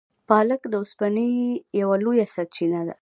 [0.29, 1.29] پالک د اوسپنې
[1.81, 2.95] یوه لویه سرچینه ده.